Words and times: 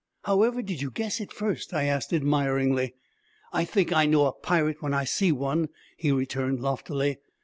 'However 0.23 0.63
did 0.63 0.81
you 0.81 0.89
guess 0.89 1.21
it 1.21 1.31
first?' 1.31 1.75
I 1.75 1.83
asked 1.83 2.11
admiringly. 2.11 2.95
'I 3.53 3.65
think 3.65 3.93
I 3.93 4.07
know 4.07 4.25
a 4.25 4.33
pirate 4.33 4.81
when 4.81 4.95
I 4.95 5.03
see 5.03 5.31
one,' 5.31 5.69
he 5.95 6.11
returned 6.11 6.59
loftily. 6.59 7.19